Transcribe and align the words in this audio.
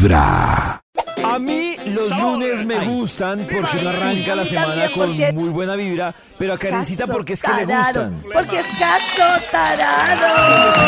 Vibra. 0.00 0.80
A 1.22 1.38
mí 1.38 1.76
los 1.84 2.10
lunes 2.16 2.64
me 2.64 2.86
gustan 2.86 3.46
porque 3.52 3.76
uno 3.78 3.90
arranca 3.90 4.34
la 4.34 4.46
semana 4.46 4.90
con 4.92 5.10
muy 5.34 5.50
buena 5.50 5.76
vibra, 5.76 6.14
pero 6.38 6.54
a 6.54 6.58
Karencita 6.58 7.04
Caso 7.04 7.12
porque 7.12 7.34
es 7.34 7.42
que 7.42 7.52
le 7.52 7.66
gustan. 7.66 8.22
Porque 8.32 8.60
es 8.60 8.66
gato 8.80 9.44
tarado. 9.52 10.86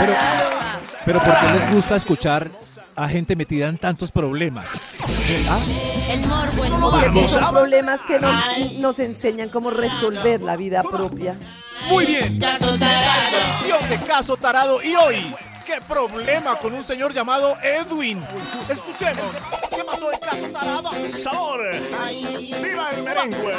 Pero- 0.00 0.12
tarado. 0.14 0.50
Pero 1.04 1.22
¿por 1.22 1.38
qué 1.38 1.46
les 1.52 1.74
gusta 1.74 1.96
escuchar 1.96 2.50
a 2.96 3.06
gente 3.06 3.36
metida 3.36 3.68
en 3.68 3.76
tantos 3.76 4.10
problemas? 4.10 4.64
El 6.08 6.26
morbo, 6.26 6.64
el 6.64 6.72
morbo. 6.78 7.28
Son 7.28 7.50
problemas 7.52 8.00
que 8.08 8.18
nos, 8.18 8.70
nos 8.78 8.98
enseñan 8.98 9.50
cómo 9.50 9.68
resolver 9.68 10.40
la 10.40 10.56
vida 10.56 10.82
propia. 10.82 11.36
Muy 11.90 12.06
bien. 12.06 12.38
Caso 12.40 12.78
tarado. 12.78 13.36
De 13.90 13.98
caso 14.06 14.38
tarado 14.38 14.82
y 14.82 14.94
hoy. 14.94 15.34
¿Qué 15.66 15.80
problema 15.88 16.56
con 16.56 16.74
un 16.74 16.82
señor 16.82 17.14
llamado 17.14 17.56
Edwin? 17.62 18.22
Escuchemos. 18.68 19.34
¿Qué 19.70 19.82
pasó 19.82 20.12
en 20.12 20.18
caso 20.18 20.46
tarado? 20.52 20.90
¡Sabor! 21.12 21.70
¡Viva 22.62 22.90
el 22.90 23.02
merengue! 23.02 23.54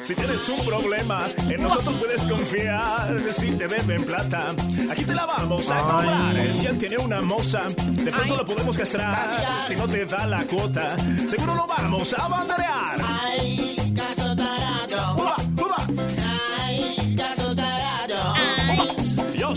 Si 0.00 0.14
tienes 0.14 0.48
un 0.48 0.64
problema, 0.64 1.26
en 1.48 1.62
nosotros 1.62 1.96
puedes 1.98 2.22
confiar. 2.22 3.20
Si 3.32 3.50
te 3.50 3.66
deben 3.66 4.04
plata, 4.04 4.48
aquí 4.90 5.04
te 5.04 5.14
la 5.14 5.26
vamos 5.26 5.70
a 5.70 5.78
cobrar. 5.78 6.46
Si 6.52 6.66
él 6.66 6.78
tiene 6.78 6.98
una 6.98 7.20
moza, 7.20 7.64
de 7.66 8.10
pronto 8.10 8.36
lo 8.36 8.46
podemos 8.46 8.78
castrar. 8.78 9.66
Si 9.66 9.74
no 9.74 9.88
te 9.88 10.06
da 10.06 10.26
la 10.26 10.44
cuota, 10.44 10.96
seguro 11.28 11.54
lo 11.54 11.66
vamos 11.66 12.14
a 12.14 12.28
banderear. 12.28 13.79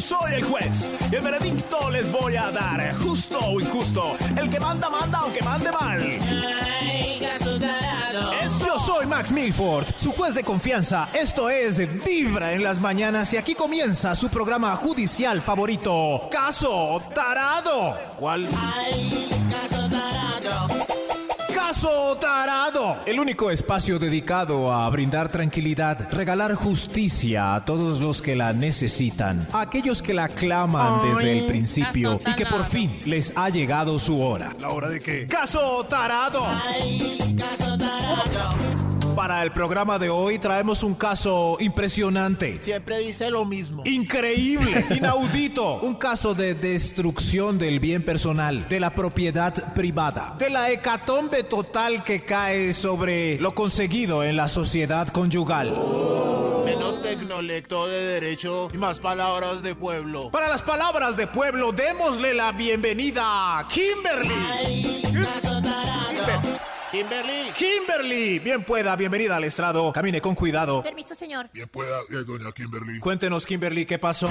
Soy 0.03 0.34
el 0.34 0.43
juez 0.43 0.91
y 1.12 1.16
el 1.16 1.21
veredicto 1.21 1.89
les 1.89 2.12
voy 2.12 2.35
a 2.35 2.52
dar, 2.52 2.93
justo 2.98 3.40
o 3.40 3.62
injusto. 3.62 4.18
El 4.35 4.49
que 4.49 4.60
manda, 4.60 4.90
manda, 4.90 5.20
aunque 5.20 5.41
mande 5.41 5.71
mal. 5.71 6.20
Yo 8.65 8.79
soy 8.79 9.05
Max 9.05 9.32
Milford, 9.32 9.87
su 9.95 10.12
juez 10.12 10.35
de 10.35 10.43
confianza. 10.43 11.07
Esto 11.13 11.49
es 11.49 11.77
Vibra 12.04 12.51
en 12.51 12.63
las 12.63 12.82
mañanas 12.82 13.32
y 13.34 13.37
aquí 13.37 13.55
comienza 13.55 14.13
su 14.13 14.27
programa 14.27 14.76
judicial 14.76 15.41
favorito, 15.41 16.27
Caso 16.29 17.01
Tarado. 17.15 17.98
¿Cuál? 18.20 18.45
Caso 18.45 19.73
Tarado. 22.20 22.99
El 23.07 23.20
único 23.20 23.49
espacio 23.49 23.98
dedicado 23.98 24.71
a 24.71 24.88
brindar 24.91 25.29
tranquilidad, 25.29 26.07
regalar 26.12 26.54
justicia 26.54 27.55
a 27.55 27.66
todos 27.66 27.99
los 27.99 28.21
que 28.21 28.35
la 28.35 28.54
necesitan, 28.54 29.48
a 29.52 29.62
aquellos 29.62 30.04
que 30.04 30.13
la 30.13 30.27
claman 30.27 31.01
desde 31.04 31.40
el 31.40 31.46
principio 31.48 32.20
y 32.26 32.35
que 32.35 32.46
por 32.46 32.63
fin 32.63 32.99
les 33.05 33.34
ha 33.35 33.49
llegado 33.49 33.98
su 33.98 34.21
hora. 34.21 34.55
¿La 34.60 34.70
hora 34.70 34.88
de 34.88 34.99
qué? 34.99 35.27
Caso 35.27 35.84
Tarado. 35.90 36.46
Para 39.24 39.41
el 39.41 39.54
programa 39.54 39.98
de 39.99 40.10
hoy 40.10 40.38
traemos 40.38 40.84
un 40.84 40.96
caso 40.96 41.55
impresionante. 41.62 42.60
Siempre 42.62 42.99
dice 42.99 43.29
lo 43.32 43.46
mismo. 43.46 43.82
Increíble, 43.85 44.85
inaudito. 44.98 45.76
Un 45.76 45.96
caso 45.96 46.35
de 46.35 46.55
destrucción 46.55 47.57
del 47.57 47.79
bien 47.79 48.04
personal, 48.04 48.68
de 48.68 48.82
la 48.82 48.94
propiedad 48.94 49.74
privada, 49.74 50.35
de 50.38 50.49
la 50.49 50.71
hecatombe 50.71 51.44
total 51.44 52.04
que 52.04 52.26
cae 52.26 52.74
sobre 52.74 53.38
lo 53.40 53.55
conseguido 53.55 54.26
en 54.26 54.35
la 54.35 54.49
sociedad 54.49 55.07
conyugal. 55.07 55.71
Menos 56.66 57.01
tecnolecto 57.01 57.88
de 57.88 58.04
derecho 58.04 58.68
y 58.74 58.77
más 58.77 58.99
palabras 58.99 59.63
de 59.63 59.74
pueblo. 59.74 60.32
Para 60.32 60.49
las 60.49 60.62
palabras 60.62 61.16
de 61.16 61.27
pueblo, 61.27 61.71
démosle 61.71 62.34
la 62.34 62.51
bienvenida 62.51 63.60
a 63.60 63.68
Kimberly. 63.70 64.28
Kimberly. 65.01 66.63
Kimberly, 67.57 68.38
bien 68.38 68.63
pueda, 68.63 68.95
bienvenida 68.95 69.38
al 69.38 69.44
estrado. 69.44 69.91
Camine 69.91 70.22
con 70.22 70.35
cuidado. 70.35 70.84
Permiso, 70.84 71.16
señor. 71.16 71.50
Bien 71.51 71.67
pueda, 71.67 72.00
eh, 72.12 72.23
doña 72.23 72.51
Kimberly. 72.51 73.00
Cuéntenos, 73.00 73.47
Kimberly, 73.47 73.88
¿qué 73.88 73.97
pasó? 73.97 74.29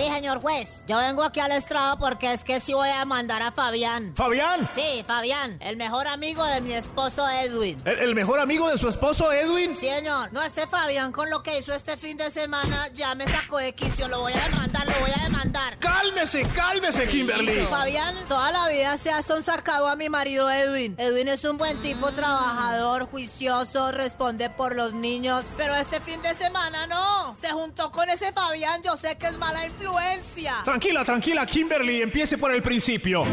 Sí, 0.00 0.08
señor 0.08 0.40
juez. 0.40 0.80
Yo 0.86 0.96
vengo 0.96 1.22
aquí 1.22 1.40
al 1.40 1.52
estrado 1.52 1.98
porque 1.98 2.32
es 2.32 2.42
que 2.42 2.58
sí 2.58 2.72
voy 2.72 2.88
a 2.88 3.04
mandar 3.04 3.42
a 3.42 3.52
Fabián. 3.52 4.14
Fabián, 4.16 4.66
Sí, 4.74 5.04
Fabián, 5.06 5.58
el 5.60 5.76
mejor 5.76 6.06
amigo 6.08 6.42
de 6.44 6.60
mi 6.62 6.72
esposo 6.72 7.28
Edwin. 7.28 7.76
el, 7.84 7.98
el 7.98 8.14
mejor 8.14 8.40
amigo 8.40 8.68
de 8.70 8.78
su 8.78 8.88
esposo 8.88 9.30
Edwin. 9.30 9.74
Sí, 9.74 9.88
señor. 9.88 10.32
No, 10.32 10.42
ese 10.42 10.66
Fabián 10.66 11.12
con 11.12 11.28
lo 11.28 11.42
que 11.42 11.58
hizo 11.58 11.74
este 11.74 11.98
fin 11.98 12.16
de 12.16 12.30
semana 12.30 12.88
ya 12.94 13.14
me 13.14 13.28
sacó 13.28 13.58
de 13.58 13.74
quicio. 13.74 14.08
Lo 14.08 14.20
voy 14.20 14.32
a 14.32 14.44
demandar, 14.48 14.86
lo 14.86 14.98
voy 15.00 15.10
a 15.14 15.22
demandar. 15.24 15.78
Cálmese, 15.78 16.42
cálmese, 16.54 17.06
Kimberly. 17.06 17.66
Fabián 17.66 18.14
toda 18.26 18.50
la 18.52 18.68
vida 18.68 18.96
se 18.96 19.10
ha 19.10 19.22
sonsacado 19.22 19.86
a 19.88 19.96
mi 19.96 20.08
marido 20.08 20.50
Edwin. 20.50 20.94
Edwin 20.98 21.28
es 21.28 21.44
un 21.44 21.58
buen 21.58 21.78
tipo 21.82 22.10
trabajador, 22.12 23.06
juicioso, 23.10 23.92
responde 23.92 24.48
por 24.48 24.74
los 24.76 24.94
niños. 24.94 25.44
Pero 25.58 25.74
este 25.74 26.00
fin 26.00 26.22
de 26.22 26.34
semana 26.34 26.86
no. 26.86 27.36
Se 27.36 27.50
juntó 27.50 27.90
con 27.90 28.08
ese 28.08 28.32
Fabián, 28.32 28.82
yo 28.82 28.96
sé 28.96 29.18
que 29.18 29.26
es 29.26 29.36
mala 29.36 29.66
influencia. 29.66 29.89
Tranquila, 30.64 31.04
tranquila, 31.04 31.46
Kimberly, 31.46 32.02
empiece 32.02 32.38
por 32.38 32.52
el 32.52 32.62
principio. 32.62 33.24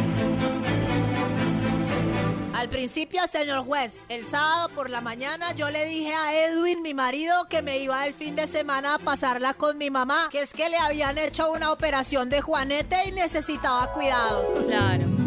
Al 2.53 2.69
principio, 2.69 3.21
señor 3.31 3.65
juez, 3.65 3.93
el 4.09 4.25
sábado 4.25 4.69
por 4.69 4.89
la 4.89 4.99
mañana 4.99 5.51
yo 5.53 5.69
le 5.69 5.85
dije 5.85 6.11
a 6.13 6.33
Edwin, 6.45 6.81
mi 6.81 6.93
marido, 6.93 7.47
que 7.47 7.61
me 7.61 7.77
iba 7.79 8.05
el 8.07 8.13
fin 8.13 8.35
de 8.35 8.47
semana 8.47 8.95
a 8.95 8.99
pasarla 8.99 9.53
con 9.53 9.77
mi 9.77 9.89
mamá, 9.89 10.29
que 10.31 10.41
es 10.41 10.53
que 10.53 10.67
le 10.67 10.77
habían 10.77 11.17
hecho 11.17 11.51
una 11.51 11.71
operación 11.71 12.29
de 12.29 12.41
juanete 12.41 12.97
y 13.07 13.11
necesitaba 13.11 13.91
cuidados. 13.91 14.45
Claro. 14.65 15.03
Edwin, 15.03 15.17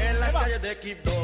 En 0.00 0.20
las 0.20 0.32
calles 0.32 0.62
de 0.62 0.78
Quito. 0.78 1.17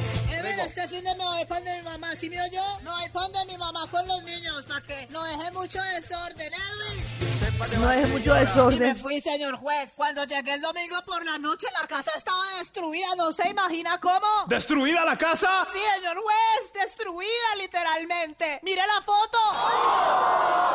Edwin, 0.85 0.97
este 0.97 0.97
fin 0.97 1.05
de 1.05 1.15
me 1.15 1.25
voy 1.25 1.45
para 1.47 1.61
donde 1.61 1.79
mi 1.79 1.85
mamá, 1.85 2.17
¿sí 2.17 2.31
me 2.31 2.41
oyó? 2.43 2.63
Me 2.83 2.91
voy 2.91 3.09
para 3.11 3.29
donde 3.29 3.53
mi 3.53 3.59
mamá 3.59 3.87
con 3.91 4.07
los 4.07 4.23
niños, 4.25 4.65
para 4.65 4.81
que 4.83 5.07
no 5.11 5.25
deje 5.25 5.51
mucho 5.53 5.83
desorden, 5.83 6.53
Edwin. 6.53 7.44
No 7.81 7.91
es 7.91 8.09
mucho 8.11 8.31
Y 8.31 8.35
me 8.35 8.41
desorden. 8.41 8.97
fui, 8.97 9.21
señor 9.21 9.57
juez. 9.57 9.91
Cuando 9.95 10.25
llegué 10.25 10.55
el 10.55 10.61
domingo 10.61 10.97
por 11.07 11.25
la 11.25 11.39
noche, 11.39 11.67
la 11.81 11.87
casa 11.87 12.11
estaba 12.17 12.43
destruida. 12.59 13.07
¿No 13.17 13.33
se 13.33 13.49
imagina 13.49 13.99
cómo? 14.01 14.27
¿Destruida 14.49 15.05
la 15.05 15.17
casa? 15.17 15.49
Sí, 15.73 15.79
señor 15.97 16.17
juez, 16.17 16.73
destruida 16.73 17.57
literalmente. 17.59 18.61
Mire 18.63 18.83
la 18.87 19.01
foto. 19.03 19.39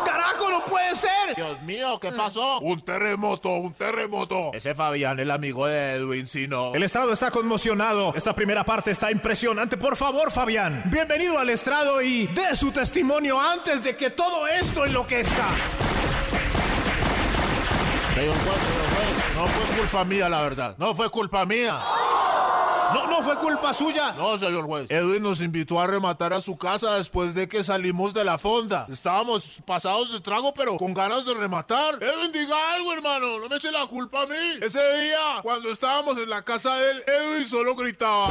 ¡Carajo, 0.06 0.50
no 0.50 0.66
puede 0.66 0.96
ser! 0.96 1.36
Dios 1.36 1.62
mío, 1.64 2.00
¿qué 2.00 2.12
pasó? 2.12 2.60
Un 2.60 2.82
terremoto, 2.84 3.50
un 3.50 3.74
terremoto. 3.74 4.52
Ese 4.54 4.74
Fabián, 4.74 5.20
el 5.20 5.32
amigo 5.32 5.68
de 5.68 5.94
Edwin, 5.96 6.28
si 6.28 6.48
no. 6.48 6.74
El 6.74 6.84
estrado 6.84 7.12
está 7.14 7.30
conmocionado. 7.32 8.14
Esta 8.16 8.34
primera 8.34 8.64
parte 8.64 8.92
está 8.92 9.12
impresionante. 9.12 9.78
Por 9.78 9.96
favor, 9.96 10.32
Fabián, 10.32 10.84
bienvenido 10.88 11.38
al 11.40 11.50
estrado 11.50 12.02
y 12.02 12.28
dé 12.28 12.56
su 12.56 12.72
testimonio 12.72 13.40
antes 13.40 13.84
de 13.84 13.96
que 13.96 14.10
todo 14.12 14.48
esto 14.48 14.86
enloquezca. 14.86 15.46
No 18.28 19.48
fue 19.48 19.78
culpa 19.78 20.04
mía, 20.04 20.30
la 20.30 20.42
verdad. 20.42 20.76
No 20.78 20.94
fue 20.94 21.10
culpa 21.10 21.46
mía. 21.46 21.80
No, 22.94 23.08
no 23.08 23.24
fue 23.24 23.38
culpa 23.38 23.74
suya. 23.74 24.14
No, 24.18 24.38
señor 24.38 24.66
juez. 24.66 24.90
Edwin 24.90 25.22
nos 25.22 25.42
invitó 25.42 25.80
a 25.80 25.88
rematar 25.88 26.34
a 26.34 26.42
su 26.42 26.58
casa 26.58 26.96
después 26.96 27.34
de 27.36 27.48
que 27.48 27.64
salimos 27.64 28.14
de 28.14 28.26
la 28.26 28.38
fonda. 28.38 28.88
Estábamos 28.90 29.62
pasados 29.66 30.12
de 30.12 30.20
trago, 30.20 30.54
pero 30.54 30.76
con 30.78 30.94
ganas 30.94 31.26
de 31.26 31.34
rematar. 31.36 32.02
Edwin, 32.02 32.32
diga 32.32 32.74
algo, 32.74 32.92
hermano. 32.92 33.40
No 33.40 33.48
me 33.48 33.56
eche 33.58 33.72
la 33.72 33.86
culpa 33.88 34.24
a 34.24 34.26
mí. 34.26 34.60
Ese 34.62 34.80
día, 35.02 35.40
cuando 35.44 35.70
estábamos 35.70 36.18
en 36.18 36.30
la 36.30 36.42
casa 36.42 36.76
de 36.76 36.92
él, 36.92 37.04
Edwin 37.08 37.46
solo 37.46 37.76
gritaba. 37.76 38.28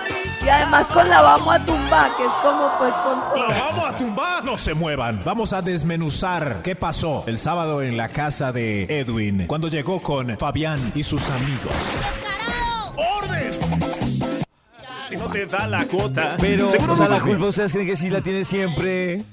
Y 0.46 0.48
además 0.48 0.86
con 0.86 1.08
la 1.08 1.22
vamos 1.22 1.52
a 1.52 1.58
tumbar, 1.64 2.16
que 2.16 2.24
es 2.24 2.30
como 2.40 2.70
pues 2.78 2.94
con 2.94 3.40
¡La 3.40 3.48
vamos 3.48 3.84
a 3.84 3.96
tumbar! 3.96 4.44
No 4.44 4.56
se 4.56 4.74
muevan. 4.74 5.20
Vamos 5.24 5.52
a 5.52 5.60
desmenuzar 5.60 6.60
qué 6.62 6.76
pasó 6.76 7.24
el 7.26 7.36
sábado 7.36 7.82
en 7.82 7.96
la 7.96 8.08
casa 8.10 8.52
de 8.52 8.84
Edwin 8.84 9.48
cuando 9.48 9.66
llegó 9.66 10.00
con 10.00 10.38
Fabián 10.38 10.92
y 10.94 11.02
sus 11.02 11.28
amigos. 11.30 11.72
Te 15.36 15.46
da 15.46 15.66
la 15.66 15.86
cuota, 15.86 16.36
Pero, 16.40 16.70
seguro 16.70 16.94
o 16.94 16.96
sea, 16.96 17.08
la 17.08 17.20
culpa 17.20 17.46
ustedes 17.46 17.72
creen 17.72 17.86
que 17.86 17.96
sí 17.96 18.08
la 18.10 18.20
tiene 18.22 18.44
siempre 18.44 19.24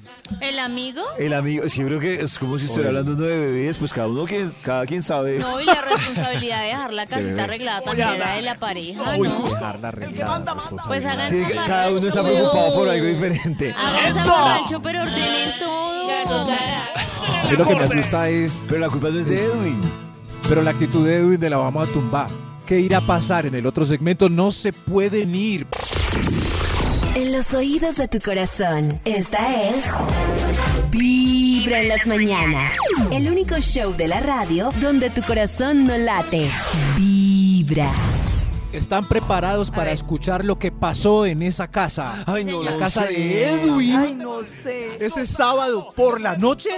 ¿El 0.42 0.58
amigo? 0.60 1.02
el 1.20 1.34
amigo. 1.34 1.68
Sí, 1.70 1.82
yo 1.82 1.88
creo 1.88 2.00
que 2.00 2.22
es 2.24 2.40
como 2.40 2.58
si 2.58 2.66
estuviera 2.66 2.90
hablando 2.90 3.12
uno 3.12 3.26
de 3.26 3.40
bebés, 3.40 3.78
pues 3.78 3.94
cada 3.94 4.08
uno, 4.08 4.26
quien, 4.26 4.54
cada 4.64 4.86
quien 4.86 5.04
sabe. 5.04 5.38
No, 5.38 5.60
y 5.62 5.66
la 5.66 5.82
responsabilidad 5.82 6.62
de 6.62 6.68
dejar 6.68 6.94
la 6.94 7.06
casita 7.06 7.44
arreglada 7.44 7.82
también 7.82 8.10
era 8.10 8.36
de 8.36 8.42
la 8.42 8.58
pareja, 8.58 9.18
¿no? 9.18 9.44
Dejarla 9.44 9.88
arreglada, 9.90 10.56
Pues 10.88 11.06
hagan 11.06 11.30
Sí, 11.30 11.42
su 11.44 11.56
cada 11.56 11.90
uno 11.92 12.08
está 12.08 12.24
preocupado 12.24 12.74
por 12.76 12.90
algo 12.90 13.06
diferente. 13.06 13.74
Hagan 13.78 14.16
su 14.16 14.30
barrancho, 14.30 14.82
pero 14.82 15.02
ordenen 15.02 15.60
todo. 15.60 15.94
Mí 17.50 17.58
lo 17.58 17.68
que 17.68 17.76
me 17.76 17.84
asusta 17.84 18.30
es, 18.30 18.64
Pero 18.68 18.80
la 18.80 18.90
culpa 18.90 19.10
no 19.10 19.20
es 19.20 19.28
de 19.28 19.42
Edwin. 19.42 19.82
pero 20.48 20.62
la 20.62 20.72
actitud 20.72 21.06
de 21.06 21.18
Edwin 21.18 21.40
de 21.40 21.50
la 21.50 21.58
vamos 21.58 21.88
a 21.88 21.92
tumbar. 21.92 22.28
¿Qué 22.66 22.80
irá 22.80 23.00
a 23.00 23.02
pasar 23.02 23.46
en 23.46 23.56
el 23.56 23.66
otro 23.66 23.84
segmento? 23.84 24.30
No 24.30 24.52
se 24.52 24.72
pueden 24.72 25.36
ir. 25.36 25.68
En 27.16 27.32
los 27.32 27.54
oídos 27.54 27.98
de 27.98 28.08
tu 28.08 28.20
corazón, 28.20 29.02
esta 29.06 29.70
es 29.70 29.86
Vibra 30.90 31.82
en 31.82 31.90
las 31.90 32.08
mañanas. 32.08 32.74
El 33.12 33.30
único 33.30 33.60
show 33.60 33.94
de 33.96 34.08
la 34.08 34.20
radio 34.22 34.70
donde 34.82 35.10
tu 35.10 35.22
corazón 35.22 35.86
no 35.86 35.98
late. 35.98 36.50
Vibra. 36.98 37.92
¿Están 38.72 39.08
preparados 39.08 39.70
para 39.70 39.92
escuchar 39.92 40.44
lo 40.44 40.58
que 40.58 40.72
pasó 40.72 41.26
en 41.26 41.44
esa 41.44 41.68
casa? 41.70 42.24
Ay, 42.26 42.46
no 42.46 42.64
la 42.64 42.78
casa 42.78 43.08
sé. 43.08 43.14
de 43.14 43.50
Edwin. 43.50 43.96
Ay, 43.96 44.16
no 44.16 44.44
sé. 44.44 44.96
Ese 44.96 45.28
sábado 45.28 45.90
por 45.96 46.20
la 46.20 46.38
noche. 46.38 46.70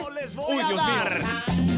Uy, 0.49 0.57
Dios 0.57 0.71
mío. 0.71 1.74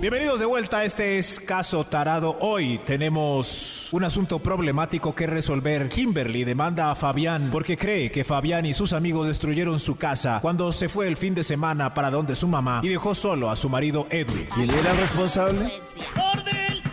Bienvenidos 0.00 0.40
de 0.40 0.46
vuelta, 0.46 0.82
este 0.82 1.18
es 1.18 1.38
Caso 1.38 1.84
Tarado. 1.84 2.34
Hoy 2.40 2.80
tenemos 2.86 3.90
un 3.92 4.02
asunto 4.02 4.38
problemático 4.38 5.14
que 5.14 5.26
resolver. 5.26 5.90
Kimberly 5.90 6.44
demanda 6.44 6.90
a 6.90 6.94
Fabián 6.94 7.50
porque 7.52 7.76
cree 7.76 8.10
que 8.10 8.24
Fabián 8.24 8.64
y 8.64 8.72
sus 8.72 8.94
amigos 8.94 9.26
destruyeron 9.26 9.78
su 9.78 9.98
casa 9.98 10.38
cuando 10.40 10.72
se 10.72 10.88
fue 10.88 11.06
el 11.06 11.18
fin 11.18 11.34
de 11.34 11.44
semana 11.44 11.92
para 11.92 12.10
donde 12.10 12.34
su 12.34 12.48
mamá 12.48 12.80
y 12.82 12.88
dejó 12.88 13.14
solo 13.14 13.50
a 13.50 13.56
su 13.56 13.68
marido 13.68 14.06
Edwin. 14.08 14.48
¿Quién 14.54 14.70
era 14.70 14.92
el 14.92 14.96
responsable? 14.96 15.70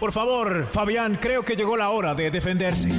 Por 0.02 0.12
favor, 0.12 0.68
Fabián, 0.70 1.18
creo 1.22 1.44
que 1.44 1.56
llegó 1.56 1.78
la 1.78 1.92
hora 1.92 2.14
de 2.14 2.30
defenderse. 2.30 2.90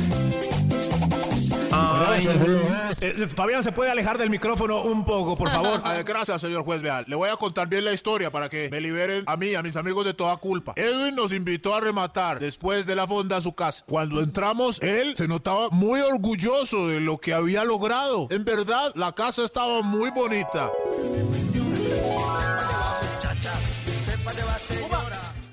Eh, 3.00 3.26
Fabián, 3.28 3.62
¿se 3.62 3.72
puede 3.72 3.90
alejar 3.90 4.18
del 4.18 4.30
micrófono 4.30 4.82
un 4.82 5.04
poco, 5.04 5.36
por 5.36 5.50
favor? 5.50 5.80
Ah, 5.88 6.02
gracias, 6.04 6.40
señor 6.40 6.64
juez. 6.64 6.82
Vean, 6.82 7.04
le 7.06 7.14
voy 7.14 7.30
a 7.30 7.36
contar 7.36 7.68
bien 7.68 7.84
la 7.84 7.92
historia 7.92 8.30
para 8.30 8.48
que 8.48 8.68
me 8.70 8.80
liberen 8.80 9.24
a 9.26 9.36
mí 9.36 9.48
y 9.48 9.54
a 9.54 9.62
mis 9.62 9.76
amigos 9.76 10.04
de 10.04 10.12
toda 10.12 10.36
culpa. 10.36 10.72
Edwin 10.76 11.14
nos 11.14 11.32
invitó 11.32 11.74
a 11.74 11.80
rematar 11.80 12.38
después 12.40 12.86
de 12.86 12.96
la 12.96 13.06
fonda 13.06 13.36
a 13.36 13.40
su 13.40 13.54
casa. 13.54 13.84
Cuando 13.86 14.20
entramos, 14.20 14.82
él 14.82 15.14
se 15.16 15.28
notaba 15.28 15.68
muy 15.70 16.00
orgulloso 16.00 16.88
de 16.88 17.00
lo 17.00 17.18
que 17.18 17.32
había 17.32 17.64
logrado. 17.64 18.26
En 18.30 18.44
verdad, 18.44 18.92
la 18.96 19.12
casa 19.12 19.44
estaba 19.44 19.82
muy 19.82 20.10
bonita. 20.10 20.70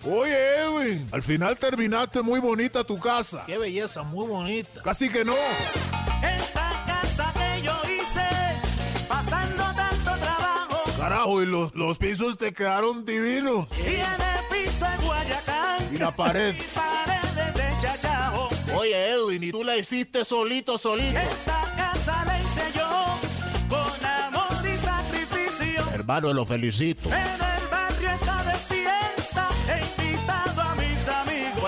Oye, 0.07 0.57
Edwin, 0.59 1.07
al 1.11 1.23
final 1.23 1.57
terminaste 1.57 2.21
muy 2.21 2.39
bonita 2.39 2.83
tu 2.83 2.99
casa. 2.99 3.43
Qué 3.47 3.57
belleza, 3.57 4.03
muy 4.03 4.27
bonita. 4.27 4.81
Casi 4.83 5.09
que 5.09 5.25
no. 5.25 5.33
Esta 5.33 6.83
casa 6.85 7.33
que 7.33 7.63
yo 7.63 7.73
hice, 7.85 9.07
pasando 9.07 9.63
tanto 9.75 10.11
trabajo. 10.21 10.83
Carajo, 10.99 11.41
y 11.41 11.47
los, 11.47 11.73
los 11.73 11.97
pisos 11.97 12.37
te 12.37 12.53
quedaron 12.53 13.03
divinos. 13.03 13.67
Tiene 13.69 14.05
piso 14.51 14.85
en 14.85 15.05
Guayacán. 15.07 15.95
Y 15.95 15.97
la 15.97 16.15
pared. 16.15 16.53
Y 16.53 16.75
paredes 16.75 17.55
de 17.55 17.81
chachajo. 17.81 18.49
Oye, 18.77 19.09
Edwin, 19.09 19.43
y 19.43 19.51
tú 19.51 19.63
la 19.63 19.75
hiciste 19.75 20.23
solito, 20.23 20.77
solito. 20.77 21.17
Esta 21.17 21.73
casa 21.75 22.25
la 22.25 22.39
hice 22.39 22.77
yo, 22.77 23.19
con 23.69 24.05
amor 24.05 24.63
y 24.63 24.85
sacrificio. 24.85 25.83
Hermano, 25.93 26.31
lo 26.31 26.45
felicito. 26.45 27.09
El 27.09 27.34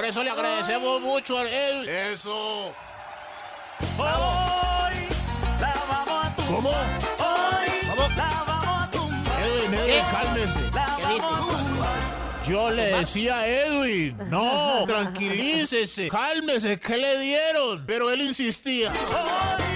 eso 0.07 0.23
le 0.23 0.29
agradecemos 0.29 1.01
mucho 1.01 1.37
a 1.37 1.49
Edwin. 1.49 1.89
Eso. 1.89 2.73
Hoy 3.97 4.95
la 5.59 5.73
vamos 5.89 6.25
a 6.25 6.35
tumbar. 6.35 6.55
¿Cómo? 6.55 6.69
Hoy 6.69 8.15
la 8.15 8.43
vamos 8.47 8.87
a 8.87 8.91
tumbar. 8.91 9.43
Edwin, 9.43 9.73
Edwin, 9.73 10.03
cálmese. 10.11 10.61
La 10.73 10.97
vamos 11.01 11.33
a 11.33 11.39
tumbar. 11.39 12.47
Yo 12.47 12.71
le 12.71 12.83
decía 12.83 13.39
a 13.39 13.47
Edwin, 13.47 14.17
no, 14.29 14.85
tranquilícese, 14.87 16.07
cálmese, 16.07 16.79
¿qué 16.79 16.95
le 16.95 17.19
dieron? 17.19 17.83
Pero 17.85 18.09
él 18.09 18.21
insistía. 18.21 18.89
Hoy 18.89 19.66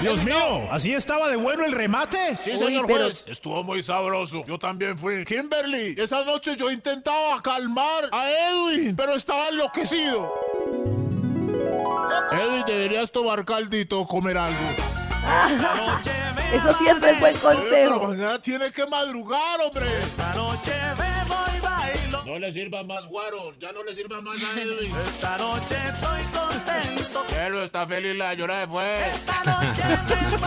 Dios 0.00 0.22
mío, 0.22 0.68
¿así 0.70 0.94
estaba 0.94 1.28
de 1.28 1.36
bueno 1.36 1.64
el 1.64 1.72
remate? 1.72 2.36
Sí, 2.40 2.52
Uy, 2.52 2.58
señor 2.58 2.86
pero- 2.86 3.04
juez. 3.04 3.24
Estuvo 3.26 3.64
muy 3.64 3.82
sabroso. 3.82 4.44
Yo 4.46 4.58
también 4.58 4.96
fui. 4.96 5.24
Kimberly, 5.24 5.96
esa 5.98 6.24
noche 6.24 6.56
yo 6.56 6.70
intentaba 6.70 7.40
calmar 7.42 8.08
a 8.12 8.30
Edwin, 8.30 8.94
pero 8.94 9.14
estaba 9.14 9.48
enloquecido. 9.48 10.32
Edwin, 12.30 12.64
deberías 12.66 13.10
tomar 13.10 13.44
caldito 13.44 14.00
o 14.00 14.06
comer 14.06 14.38
algo. 14.38 14.56
Eso 16.54 16.72
siempre 16.78 17.10
es 17.10 17.20
buen 17.20 17.34
pero 17.34 17.90
consejo. 17.98 18.08
mañana 18.08 18.40
tiene 18.40 18.70
que 18.70 18.86
madrugar, 18.86 19.60
hombre. 19.60 19.86
Esta 19.98 20.32
noche. 20.34 20.72
No 22.28 22.38
le 22.38 22.52
sirva 22.52 22.82
más 22.82 23.06
guaro, 23.06 23.54
ya 23.58 23.72
no 23.72 23.82
le 23.82 23.94
sirva 23.94 24.20
más 24.20 24.36
a 24.42 24.60
Edwin. 24.60 24.94
Esta 24.94 25.38
noche 25.38 25.76
estoy 25.86 26.22
contento. 26.24 27.24
Pero 27.30 27.62
está 27.62 27.86
feliz, 27.86 28.14
la 28.16 28.34
llora 28.34 28.58
de 28.60 28.66
fue. 28.66 28.94
Esta 29.08 29.42
noche 29.44 29.82
me. 30.10 30.46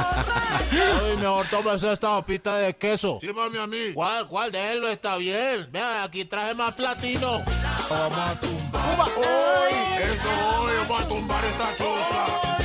Ay, 0.80 1.18
mejor 1.18 1.48
tómese 1.50 1.92
esta 1.92 2.18
hopita 2.18 2.58
de 2.58 2.76
queso. 2.76 3.18
Sírvame 3.20 3.58
a 3.58 3.66
mí. 3.66 3.94
¿Cuál, 3.96 4.28
cuál 4.28 4.52
de 4.52 4.74
él 4.74 4.84
está 4.84 5.18
bien? 5.18 5.70
Vea, 5.72 6.04
aquí 6.04 6.24
traje 6.24 6.54
más 6.54 6.76
platino. 6.76 7.42
Vamos 7.90 8.20
a 8.20 8.40
tumbar. 8.40 9.10
¡Uy! 9.18 10.04
Eso 10.04 10.30
hoy, 10.60 10.74
vamos 10.88 11.02
a 11.02 11.08
tumbar 11.08 11.46
esta 11.46 11.78
choza. 11.78 12.58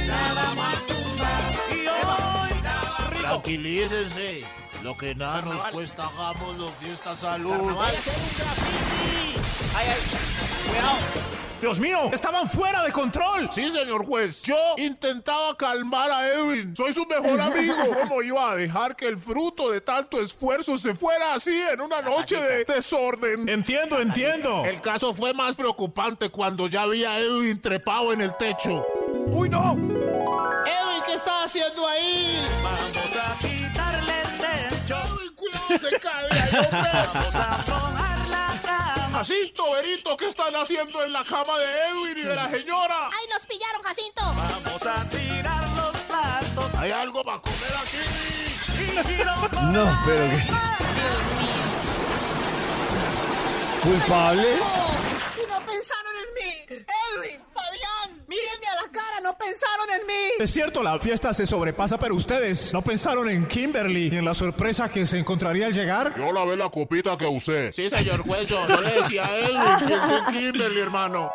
Y 1.72 1.86
hoy 1.86 3.20
Tranquilícense. 3.22 4.65
Lo 4.86 4.96
que 4.96 5.16
nada 5.16 5.42
nos 5.42 5.66
cuesta, 5.72 6.06
hagámoslo, 6.06 6.68
fiesta 6.68 7.16
salud. 7.16 7.76
Dios 11.60 11.80
mío, 11.80 12.08
estaban 12.12 12.48
fuera 12.48 12.84
de 12.84 12.92
control. 12.92 13.48
Sí, 13.50 13.68
señor 13.72 14.06
juez. 14.06 14.44
Yo 14.44 14.54
intentaba 14.76 15.56
calmar 15.56 16.08
a 16.12 16.28
Edwin. 16.28 16.76
Soy 16.76 16.92
su 16.92 17.04
mejor 17.04 17.40
amigo. 17.40 17.74
¿Cómo 18.00 18.22
iba 18.22 18.52
a 18.52 18.54
dejar 18.54 18.94
que 18.94 19.08
el 19.08 19.18
fruto 19.18 19.72
de 19.72 19.80
tanto 19.80 20.20
esfuerzo 20.20 20.78
se 20.78 20.94
fuera 20.94 21.34
así 21.34 21.60
en 21.72 21.80
una 21.80 22.00
noche 22.00 22.40
de 22.40 22.64
desorden? 22.64 23.48
Entiendo, 23.48 24.00
entiendo. 24.00 24.64
El 24.64 24.80
caso 24.80 25.12
fue 25.12 25.34
más 25.34 25.56
preocupante 25.56 26.28
cuando 26.28 26.68
ya 26.68 26.82
había 26.82 27.14
a 27.14 27.18
Edwin 27.18 27.60
trepado 27.60 28.12
en 28.12 28.20
el 28.20 28.36
techo. 28.36 28.86
¡Uy, 29.26 29.48
no! 29.48 29.72
Edwin, 29.72 31.02
¿qué 31.04 31.14
estaba 31.14 31.42
haciendo 31.42 31.88
ahí? 31.88 32.25
Se 35.90 36.00
cae 36.00 36.28
ahí. 36.30 36.50
Vamos 37.14 37.34
a 37.34 37.52
aflojar 37.52 38.28
la 38.28 38.60
cama. 38.62 39.18
Jacinto, 39.18 39.72
Berito, 39.72 40.16
¿qué 40.16 40.28
están 40.28 40.54
haciendo 40.56 41.04
en 41.04 41.12
la 41.12 41.24
cama 41.24 41.58
de 41.58 41.88
Edwin 41.88 42.18
y 42.18 42.22
de 42.22 42.34
la 42.34 42.50
señora? 42.50 43.08
¡Ay, 43.12 43.26
nos 43.32 43.46
pillaron, 43.46 43.82
Jacinto! 43.82 44.22
Vamos 44.22 44.86
a 44.86 45.08
tirar 45.08 45.68
los 45.70 45.96
platos. 46.02 46.74
¿Hay 46.80 46.90
algo 46.90 47.24
para 47.24 47.40
comer 47.40 47.75
aquí? 47.82 48.26
No, 48.96 49.99
pero 50.06 50.22
que 50.22 50.37
mío. 50.37 51.66
culpable. 53.82 54.49
¡Y 55.37 55.46
no 55.46 55.66
pensaron 55.66 56.14
en 56.16 56.34
mí! 56.34 56.66
¡Edwin! 56.68 57.40
¡Fabián! 57.52 58.25
¡Mírenme 58.26 58.66
a 58.66 58.75
la 58.82 58.88
cara! 58.90 59.15
¡No 59.26 59.37
pensaron 59.37 59.90
en 60.00 60.06
mí! 60.06 60.12
Es 60.38 60.52
cierto, 60.52 60.85
la 60.85 61.00
fiesta 61.00 61.35
se 61.35 61.49
sobrepasa, 61.49 61.99
pero 61.99 62.14
ustedes 62.14 62.73
no 62.73 62.80
pensaron 62.80 63.28
en 63.28 63.45
Kimberly 63.49 64.09
y 64.12 64.16
en 64.18 64.25
la 64.25 64.35
sorpresa 64.35 64.88
que 64.88 65.04
se 65.04 65.18
encontraría 65.18 65.66
al 65.66 65.73
llegar. 65.73 66.14
Yo 66.16 66.30
lavé 66.30 66.56
la 66.56 66.68
copita 66.68 67.16
que 67.16 67.26
usé. 67.26 67.73
Sí, 67.73 67.90
señor 67.90 68.21
juez, 68.23 68.47
yo, 68.47 68.68
yo 68.68 68.80
le 68.80 68.92
decía 68.92 69.26
a 69.26 69.37
Edwin, 69.37 69.88
piensa 69.88 70.18
en 70.18 70.26
Kimberly, 70.26 70.80
hermano. 70.80 71.33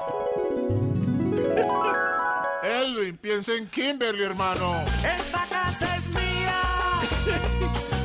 Edwin, 2.64 3.18
piensa 3.18 3.56
en 3.56 3.68
Kimberly, 3.68 4.24
hermano. 4.24 4.86
Esta 5.04 5.46
casa 5.50 5.98
es 5.98 6.08
mía. 6.08 6.62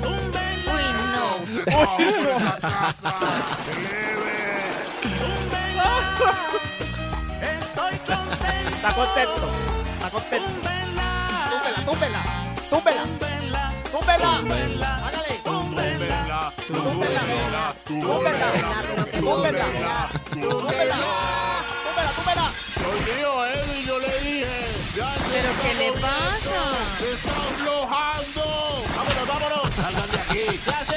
Uy, 0.02 0.82
no. 1.14 1.38
Esta 2.28 2.58
casa. 2.58 3.14
Estoy 7.40 7.98
contento. 7.98 8.68
Está 8.72 8.92
contento. 8.92 9.75
Túmbenla. 10.10 11.10
Túmbela, 11.50 12.22
túmbela, 12.70 13.02
túmbela. 13.90 14.38
Túmbenla. 14.38 14.90
Hágale. 15.02 15.34
Túmbenla. 15.42 16.52
Túmbela, 16.66 17.72
túmbela, 17.84 18.44
túmbela, 19.18 19.66
túmbela, 20.30 20.98
túmbela. 22.14 22.46
Dios 22.76 23.16
mío, 23.16 23.46
Edwin, 23.46 23.82
yo 23.84 23.98
le 23.98 24.20
dije. 24.20 24.58
Ya 24.96 25.10
se 25.12 25.28
¿Pero 25.32 25.50
qué 25.62 25.74
le 25.74 25.92
pasa? 25.92 26.60
Se 26.98 27.12
está 27.12 27.32
aflojando. 27.32 28.44
Vámonos, 28.94 29.26
vámonos. 29.26 29.74
Salgan 29.74 30.10
de 30.10 30.18
aquí. 30.18 30.60
Ya 30.64 30.95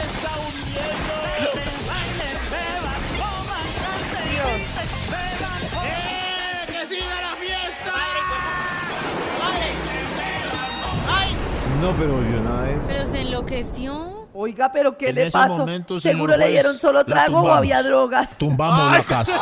No, 11.82 11.96
pero 11.96 12.22
yo 12.22 12.40
nada 12.42 12.64
de 12.64 12.76
eso. 12.78 12.86
Pero 12.88 13.06
se 13.06 13.22
enloqueció. 13.22 14.28
Oiga, 14.34 14.72
pero 14.72 14.98
¿qué 14.98 15.10
En 15.10 15.16
le 15.16 15.28
ese 15.28 15.38
pasó? 15.38 15.58
momento, 15.58 16.00
señor 16.00 16.16
¿Seguro 16.16 16.38
le 16.38 16.44
juez, 16.44 16.52
dieron 16.54 16.78
solo 16.78 17.00
la 17.00 17.06
trago 17.06 17.38
o 17.38 17.40
tumbamos. 17.42 17.58
había 17.58 17.84
drogas? 17.84 18.30
Tumbamos 18.38 18.92
la 18.92 19.04
casa. 19.04 19.40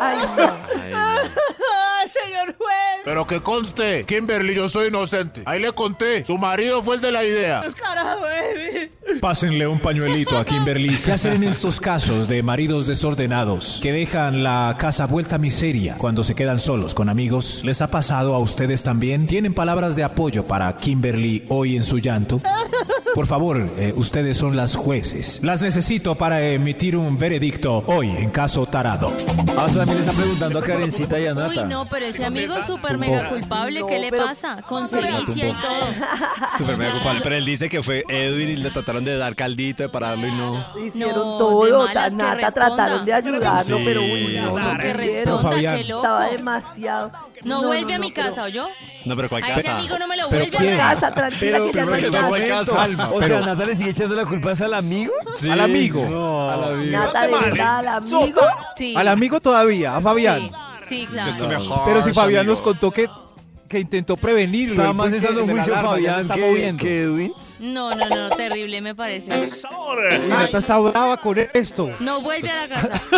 Ay, 0.00 0.16
no. 0.36 0.42
¡Ay, 0.96 2.08
señor 2.08 2.56
juez! 2.56 2.68
Pero 3.04 3.26
que 3.26 3.40
conste, 3.42 4.04
Kimberly, 4.04 4.54
yo 4.54 4.68
soy 4.68 4.88
inocente. 4.88 5.42
Ahí 5.46 5.60
le 5.60 5.72
conté. 5.72 6.24
Su 6.24 6.38
marido 6.38 6.82
fue 6.82 6.96
el 6.96 7.00
de 7.00 7.12
la 7.12 7.24
idea. 7.24 7.64
Carajo, 7.76 8.20
baby. 8.20 8.47
Pásenle 9.20 9.66
un 9.66 9.80
pañuelito 9.80 10.38
a 10.38 10.44
Kimberly. 10.44 10.96
¿Qué 10.98 11.12
hacen 11.12 11.42
en 11.42 11.44
estos 11.44 11.80
casos 11.80 12.28
de 12.28 12.42
maridos 12.42 12.86
desordenados 12.86 13.80
que 13.82 13.92
dejan 13.92 14.42
la 14.42 14.76
casa 14.78 15.06
vuelta 15.06 15.36
a 15.36 15.38
miseria 15.38 15.96
cuando 15.98 16.22
se 16.22 16.34
quedan 16.34 16.60
solos 16.60 16.94
con 16.94 17.08
amigos? 17.08 17.62
¿Les 17.64 17.82
ha 17.82 17.90
pasado 17.90 18.34
a 18.34 18.38
ustedes 18.38 18.82
también? 18.82 19.26
¿Tienen 19.26 19.54
palabras 19.54 19.96
de 19.96 20.04
apoyo 20.04 20.44
para 20.44 20.76
Kimberly 20.76 21.44
hoy 21.48 21.76
en 21.76 21.82
su 21.82 21.98
llanto? 21.98 22.40
Por 23.18 23.26
favor, 23.26 23.68
eh, 23.78 23.92
ustedes 23.96 24.36
son 24.36 24.54
las 24.54 24.76
jueces. 24.76 25.40
Las 25.42 25.60
necesito 25.60 26.14
para 26.14 26.40
emitir 26.40 26.96
un 26.96 27.18
veredicto 27.18 27.82
hoy 27.88 28.10
en 28.10 28.30
caso 28.30 28.64
tarado. 28.66 29.12
Ah, 29.56 29.66
también 29.66 29.94
le 29.96 30.00
están 30.02 30.14
preguntando 30.14 30.60
a 30.60 30.62
Karencita 30.62 31.18
y 31.18 31.26
a 31.26 31.34
Nata. 31.34 31.48
Uy, 31.48 31.68
no, 31.68 31.84
pero 31.86 32.06
ese 32.06 32.24
amigo 32.24 32.54
es 32.54 32.64
súper 32.66 32.96
mega 32.96 33.28
culpable. 33.28 33.82
¿Qué 33.88 33.98
le 33.98 34.12
pasa? 34.12 34.62
Con 34.62 34.88
sevicia 34.88 35.48
y 35.48 35.52
todo. 35.52 35.88
Súper 36.58 36.76
mega 36.76 36.92
culpable, 36.92 37.20
pero 37.24 37.34
él 37.34 37.44
dice 37.44 37.68
que 37.68 37.82
fue 37.82 38.04
Edwin 38.08 38.50
y 38.50 38.54
le 38.56 38.70
trataron 38.70 39.04
de 39.04 39.16
dar 39.18 39.34
caldito, 39.34 39.82
de 39.82 39.88
pararlo 39.88 40.24
y 40.28 40.30
no. 40.30 40.64
Hicieron 40.86 41.16
No, 41.16 41.32
de 41.32 41.38
todo, 41.70 41.86
malas, 41.88 42.10
que 42.10 42.16
Nata 42.18 42.34
responda. 42.36 42.52
trataron 42.76 43.04
de 43.04 43.12
ayudarlo, 43.14 43.76
Sí. 43.78 43.82
pero 43.84 44.00
uy, 44.00 44.36
no, 44.40 44.56
No, 44.56 44.72
no 44.74 44.78
que 44.78 44.92
quisieron. 44.92 45.34
responda, 45.42 45.76
qué 45.76 45.84
loco. 45.88 46.02
Estaba 46.04 46.26
demasiado. 46.30 47.12
No, 47.44 47.62
vuelve 47.62 47.94
a 47.94 47.98
mi 47.98 48.10
casa, 48.10 48.44
¿o 48.44 48.48
yo? 48.48 48.68
No, 49.04 49.16
pero 49.16 49.28
¿cuál 49.28 49.44
A 49.44 49.56
ese 49.56 49.70
amigo 49.70 49.98
no 49.98 50.08
me 50.08 50.16
lo 50.16 50.28
¿Pero 50.28 50.42
vuelve 50.42 50.56
a 50.56 50.60
quién? 50.60 50.76
traer. 50.76 50.94
Casa, 50.94 51.14
tranquila, 51.14 51.58
que 51.58 51.72
ya 51.72 51.84
no 51.84 51.94
hay 51.94 52.02
no 52.48 52.48
casa. 52.48 52.88
O 53.10 53.18
pero- 53.20 53.26
sea, 53.26 53.40
Nata 53.46 53.64
le 53.66 53.76
sigue 53.76 53.90
echando 53.90 54.14
la 54.14 54.24
culpa 54.26 54.52
al 54.52 54.74
amigo. 54.74 55.12
Sí. 55.36 55.50
Al 55.50 55.60
amigo. 55.60 56.06
No, 56.08 56.50
al 56.50 56.64
amigo. 56.72 56.92
Nata, 56.98 57.26
de 57.26 57.38
verdad, 57.38 57.78
al 57.78 57.88
amigo. 57.88 58.40
Sí. 58.76 58.94
Al 58.96 59.08
amigo 59.08 59.40
todavía, 59.40 59.96
a 59.96 60.00
Fabián. 60.00 60.50
Sí, 60.82 61.00
sí, 61.00 61.06
claro. 61.06 61.30
Que 61.30 61.36
es 61.36 61.46
mejor, 61.46 61.80
Pero 61.86 62.02
si 62.02 62.12
Fabián 62.12 62.40
amigo. 62.40 62.52
nos 62.54 62.62
contó 62.62 62.90
que, 62.90 63.08
que 63.68 63.78
intentó 63.78 64.16
prevenirlo. 64.16 64.72
Estaba 64.74 64.92
más 64.92 65.12
que 65.12 65.18
en 65.18 65.48
juicio 65.50 65.74
Fabián 65.74 66.20
está 66.20 66.34
que, 66.34 66.76
que 66.78 67.02
Edwin. 67.02 67.32
No, 67.60 67.94
no, 67.94 68.08
no, 68.08 68.30
terrible 68.30 68.80
me 68.80 68.94
parece. 68.94 69.30
Uy, 69.40 69.50
Nata 70.28 70.58
está 70.58 70.78
brava 70.78 71.16
con 71.16 71.36
esto. 71.52 71.90
No 72.00 72.20
vuelve 72.22 72.48
a 72.50 72.66
la 72.66 72.74
casa. 72.74 73.00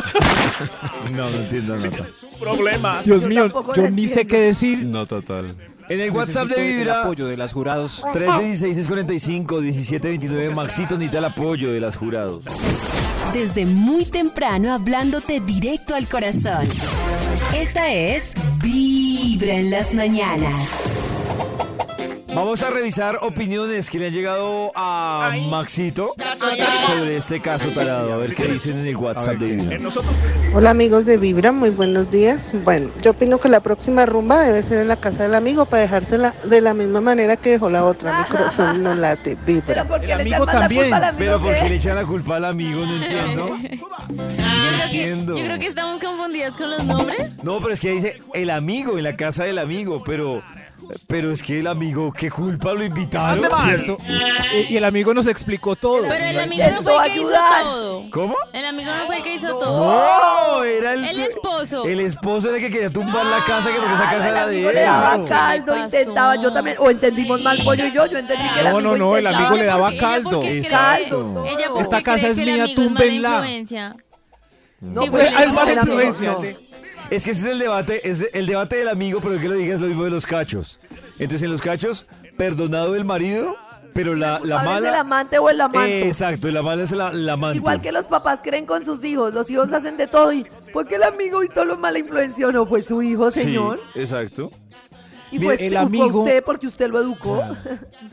No, 1.12 1.28
no 1.30 1.37
entiendo 1.38 1.76
Nata. 1.76 2.06
Problema. 2.38 3.02
Dios 3.02 3.23
Yo 3.23 3.28
mío, 3.28 3.42
tampoco 3.44 3.75
yo 3.75 3.82
lo 3.82 3.90
ni 3.90 4.06
sé 4.06 4.20
entiendo. 4.20 4.30
qué 4.30 4.38
decir. 4.42 4.78
No, 4.78 5.06
total. 5.06 5.54
En 5.88 6.00
el 6.00 6.11
WhatsApp 6.11 6.49
de 6.49 6.56
Necesito 6.56 6.70
el 6.73 6.78
Vibra, 6.78 7.00
apoyo 7.02 7.26
de 7.26 7.37
las 7.37 7.52
jurados. 7.52 8.02
316-645-1729, 8.14 10.54
Maxito 10.54 10.94
necesita 10.94 11.18
el 11.18 11.25
apoyo 11.26 11.73
de 11.73 11.80
las 11.80 11.97
jurados. 11.97 12.44
Desde 13.32 13.66
muy 13.66 14.04
temprano 14.04 14.73
hablándote 14.73 15.40
directo 15.40 15.94
al 15.94 16.09
corazón. 16.09 16.66
Esta 17.54 17.92
es 17.92 18.32
Vibra 18.62 19.54
en 19.54 19.70
las 19.70 19.94
mañanas. 19.94 20.68
Vamos 22.35 22.63
a 22.63 22.71
revisar 22.71 23.19
opiniones 23.23 23.91
que 23.91 23.99
le 23.99 24.07
han 24.07 24.13
llegado 24.13 24.71
a 24.77 25.33
Maxito 25.51 26.15
sobre 26.87 27.17
este 27.17 27.41
caso 27.41 27.69
tarado. 27.71 28.13
A 28.13 28.17
ver 28.19 28.35
qué 28.35 28.47
dicen 28.47 28.79
en 28.79 28.87
el 28.87 28.97
WhatsApp 28.97 29.35
de 29.37 29.57
Vibra. 29.57 29.79
Nosotros 29.79 30.15
Hola 30.55 30.71
amigos 30.71 31.07
de 31.07 31.17
Vibra, 31.17 31.51
muy 31.53 31.71
buenos 31.71 32.11
días. 32.11 32.53
Bueno, 32.65 32.91
yo 33.03 33.11
opino 33.13 33.39
que 33.39 33.49
la 33.49 33.61
próxima 33.61 34.07
rumba 34.07 34.41
debe 34.43 34.63
ser 34.63 34.79
en 34.79 34.89
la 34.89 34.97
casa 34.97 35.25
del 35.25 35.35
amigo 35.35 35.67
para 35.67 35.83
dejársela 35.83 36.35
de 36.45 36.61
la 36.61 36.73
misma 36.73 37.01
manera 37.01 37.37
que 37.37 37.51
dejó 37.51 37.69
la 37.69 37.85
otra. 37.85 38.21
Mi 38.21 38.25
corazón 38.29 38.83
no 38.83 38.95
late, 38.95 39.37
Vibra. 39.45 39.85
¿por 39.85 40.01
qué 40.01 40.13
El 40.13 40.21
amigo 40.21 40.47
también. 40.47 40.91
Pero 41.19 41.41
¿por 41.41 41.55
que- 41.55 41.61
qué 41.63 41.69
le 41.69 41.75
echan 41.77 41.97
la 41.97 42.05
culpa 42.05 42.37
al 42.37 42.45
amigo? 42.45 42.85
No 42.87 42.95
entiendo. 43.03 43.49
Yo 43.49 43.57
creo, 43.59 43.81
que, 44.09 44.85
entiendo. 44.85 45.37
yo 45.37 45.45
creo 45.45 45.59
que 45.59 45.67
estamos 45.67 45.99
confundidas 46.01 46.57
con 46.57 46.71
los 46.71 46.85
nombres. 46.87 47.37
No, 47.43 47.59
pero 47.61 47.75
es 47.75 47.81
que 47.81 47.91
dice 47.91 48.21
el 48.35 48.51
amigo 48.51 48.99
en 48.99 49.05
la 49.05 49.17
casa 49.17 49.45
del 49.45 49.59
amigo, 49.59 50.03
pero 50.05 50.43
pero 51.06 51.30
es 51.32 51.42
que 51.42 51.61
el 51.61 51.66
amigo, 51.66 52.12
¿qué 52.12 52.30
culpa 52.30 52.73
lo 52.73 52.85
invitaron? 52.85 53.44
¿Cierto? 53.64 53.97
Y, 54.68 54.73
y 54.75 54.76
el 54.76 54.85
amigo 54.85 55.12
nos 55.14 55.26
explicó 55.26 55.76
todo. 55.76 56.02
Pero 56.09 56.25
el 56.25 56.38
amigo 56.40 56.64
no 56.75 56.82
fue 56.82 56.97
el 57.06 57.12
que 57.12 57.20
hizo 57.20 57.30
todo. 57.62 58.11
¿Cómo? 58.11 58.37
El 58.52 58.64
amigo 58.64 58.90
no 58.92 59.06
fue 59.06 59.16
el 59.18 59.23
que 59.23 59.35
hizo 59.35 59.56
todo. 59.59 60.56
No, 60.56 60.64
era 60.64 60.92
el, 60.94 61.04
El 61.04 61.20
esposo. 61.20 61.85
El 61.85 62.00
esposo 62.00 62.49
era 62.49 62.56
el 62.59 62.62
que 62.64 62.70
quería 62.70 62.90
tumbar 62.90 63.25
la 63.26 63.44
casa, 63.44 63.70
que 63.70 63.76
porque 63.78 63.94
esa 63.94 64.11
casa 64.11 64.28
el 64.28 64.35
era 64.37 64.47
de 64.47 64.61
le 64.62 64.68
él. 64.68 64.75
daba 64.87 65.25
caldo, 65.26 65.73
¿Qué 65.75 65.78
le 65.78 65.85
intentaba 65.85 66.37
yo 66.37 66.52
también. 66.52 66.76
O 66.78 66.90
entendimos 66.90 67.40
mal 67.42 67.59
pollo 67.64 67.87
y 67.87 67.92
yo. 67.92 68.06
Yo 68.06 68.18
entendí 68.18 68.49
que 68.49 68.59
el 68.61 68.64
No, 68.64 68.76
amigo 68.78 68.80
no, 68.80 68.97
no, 68.97 69.16
el 69.16 69.26
amigo 69.26 69.54
le 69.56 69.64
daba 69.64 69.90
caldo. 69.99 70.42
Exacto. 70.44 71.44
Ella 71.47 71.70
Esta 71.78 72.02
casa 72.02 72.28
es 72.28 72.37
mía, 72.37 72.66
influencia. 72.66 73.97
No, 74.80 75.02
Sí, 75.02 75.11
pues, 75.11 75.30
es 75.38 75.47
no, 75.49 75.52
mala 75.52 75.73
influencia. 75.75 76.32
no. 76.32 76.38
de- 76.40 76.70
Es 77.11 77.25
que 77.25 77.33
ese 77.33 77.40
es 77.40 77.47
el 77.47 77.59
debate, 77.59 78.09
es 78.09 78.29
el 78.33 78.47
debate 78.47 78.76
del 78.76 78.88
amigo, 78.88 79.21
pero 79.21 79.38
que 79.40 79.49
lo 79.49 79.55
digas 79.55 79.81
lo 79.81 79.88
mismo 79.88 80.05
de 80.05 80.11
los 80.11 80.26
cachos. 80.26 80.79
Entonces 81.19 81.43
en 81.43 81.50
los 81.50 81.61
cachos, 81.61 82.07
perdonado 82.37 82.95
el 82.95 83.05
marido, 83.05 83.57
pero 83.93 84.14
la, 84.14 84.38
la 84.45 84.62
¿Cuál 84.62 84.69
es 84.69 84.76
el 84.76 84.90
mala... 84.90 85.00
amante 85.00 85.38
o 85.38 85.50
el 85.50 85.61
amante? 85.61 86.07
Exacto, 86.07 86.49
y 86.49 86.52
la 86.52 86.62
mala 86.62 86.85
es 86.85 86.93
la, 86.93 87.12
la 87.12 87.33
amante. 87.33 87.59
Igual 87.59 87.81
que 87.81 87.90
los 87.90 88.07
papás 88.07 88.40
creen 88.43 88.64
con 88.64 88.85
sus 88.85 89.02
hijos. 89.05 89.35
Los 89.35 89.50
hijos 89.50 89.73
hacen 89.73 89.97
de 89.97 90.07
todo 90.07 90.33
y 90.33 90.47
fue 90.73 90.87
que 90.87 90.95
el 90.95 91.02
amigo 91.02 91.43
y 91.43 91.49
todo 91.49 91.64
lo 91.64 91.76
mala 91.76 91.99
influenció. 91.99 92.52
No 92.52 92.64
fue 92.67 92.81
su 92.83 93.02
hijo, 93.02 93.31
Sí, 93.33 93.40
señor. 93.43 93.81
exacto. 93.97 94.50
Y 95.33 95.39
Mire, 95.39 95.57
fue, 95.57 95.67
el 95.67 95.73
fue 95.75 95.83
amigo- 95.83 96.21
usted 96.23 96.43
porque 96.45 96.67
usted 96.67 96.89
lo 96.91 97.01
educó. 97.01 97.45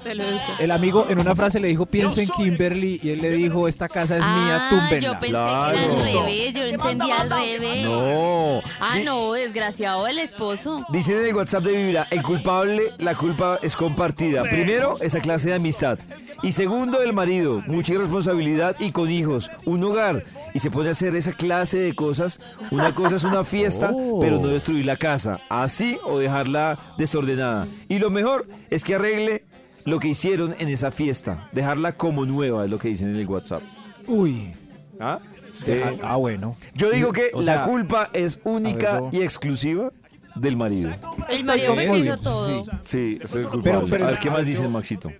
Se 0.04 0.14
lo. 0.14 0.24
El 0.60 0.72
amigo 0.72 1.08
en 1.10 1.20
una 1.20 1.36
frase 1.36 1.60
le 1.60 1.68
dijo, 1.68 1.86
piensa 1.86 2.22
en 2.22 2.30
Kimberly, 2.30 3.00
y 3.02 3.10
él 3.12 3.22
le 3.22 3.32
dijo, 3.32 3.68
esta 3.68 3.90
casa 3.90 4.18
es 4.18 4.24
mía, 4.24 4.68
Ah, 4.68 4.68
túmbenla. 4.70 5.00
yo 5.00 5.12
pensé 5.14 5.28
Claro. 5.30 5.78
que 5.78 5.84
era 5.84 5.94
al 5.94 6.04
revés, 6.26 6.54
yo 6.54 6.64
entendí 6.64 7.12
al 7.12 7.30
revés. 7.30 7.86
No. 7.86 8.62
Ah, 8.80 8.98
no, 9.04 9.34
desgraciado 9.34 10.08
el 10.08 10.20
esposo. 10.20 10.86
Dicen 10.90 11.18
en 11.18 11.26
el 11.26 11.36
WhatsApp 11.36 11.64
de 11.64 11.72
Vibra, 11.86 12.08
el 12.12 12.22
culpable, 12.22 12.84
la 13.00 13.16
culpa 13.16 13.58
es 13.64 13.76
compartida. 13.76 14.44
Primero, 14.44 14.98
esa 15.02 15.20
clase 15.20 15.50
de 15.50 15.56
amistad. 15.56 15.98
Y 16.44 16.52
segundo, 16.52 17.02
el 17.02 17.14
marido, 17.14 17.64
mucha 17.68 17.94
irresponsabilidad 17.94 18.76
y 18.80 18.92
con 18.92 19.10
hijos, 19.10 19.50
un 19.66 19.84
hogar. 19.84 20.24
Y 20.58 20.60
se 20.60 20.72
pone 20.72 20.90
a 20.90 20.94
hacer 20.94 21.16
esa 21.16 21.34
clase 21.34 21.78
de 21.78 21.94
cosas. 21.94 22.40
Una 22.72 22.96
cosa 22.96 23.18
es 23.18 23.24
una 23.24 23.44
fiesta, 23.44 23.92
Oh. 23.94 24.20
pero 24.20 24.40
no 24.42 24.48
destruir 24.48 24.88
la 24.88 24.96
casa. 24.98 25.40
Así 25.50 26.00
o 26.04 26.18
dejarla 26.18 26.80
desordenada. 26.98 27.68
Y 27.88 28.00
lo 28.00 28.10
mejor 28.10 28.48
es 28.72 28.84
que 28.84 28.96
arregle 28.96 29.44
lo 29.86 30.00
que 30.00 30.08
hicieron 30.08 30.56
en 30.58 30.70
esa 30.70 30.90
fiesta. 30.90 31.48
Dejarla 31.52 31.92
como 31.92 32.26
nueva, 32.26 32.66
es 32.66 32.72
lo 32.72 32.80
que 32.80 32.88
dicen 32.88 33.10
en 33.14 33.18
el 33.18 33.28
WhatsApp. 33.28 33.62
Uy. 34.08 34.54
¿Ah? 35.00 35.20
Deja- 35.64 35.94
ah, 36.02 36.16
bueno. 36.16 36.56
Yo 36.74 36.90
digo 36.90 37.14
que 37.14 37.30
O 37.34 37.44
la 37.44 37.62
culpa 37.62 38.10
es 38.14 38.40
única 38.44 38.98
a 38.98 39.02
ver, 39.02 39.12
yo- 39.12 39.20
y 39.20 39.24
exclusiva 39.24 39.92
del 40.34 40.58
marido. 40.58 40.90
El 41.30 41.44
marido 41.46 41.96
hizo 41.98 42.18
todo. 42.18 42.64
Sí, 42.84 43.20
soy 43.30 43.44
el 43.44 43.48
culpable. 43.50 43.62
Pero- 43.62 43.86
pero- 43.92 44.06
a 44.06 44.10
ver, 44.10 44.20
¿qué 44.20 44.32
más 44.32 44.44
dicen, 44.44 44.72
Maxito? 44.72 45.12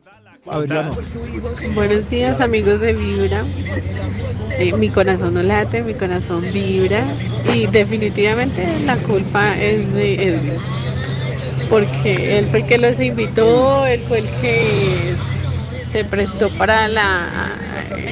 A 0.50 0.60
ver. 0.60 0.70
Buenos 1.76 2.10
días 2.10 2.42
amigos 2.42 2.80
de 2.82 2.94
Vibra. 2.94 3.44
Eh, 4.60 4.74
mi 4.74 4.90
corazón 4.90 5.34
no 5.36 5.44
late, 5.44 5.84
mi 5.84 5.94
corazón 5.94 6.42
vibra 6.52 7.06
y 7.54 7.68
definitivamente 7.68 8.68
la 8.86 8.98
culpa 8.98 9.56
es 9.58 9.94
de 9.94 10.14
Edwin. 10.30 10.58
Porque 11.70 12.40
él 12.40 12.48
fue 12.50 12.60
el 12.62 12.66
que 12.66 12.78
los 12.78 13.00
invitó, 13.00 13.86
él 13.86 14.02
fue 14.08 14.20
el 14.20 14.30
que 14.42 15.14
se 15.92 16.06
prestó 16.06 16.50
para 16.58 16.88
la, 16.88 17.56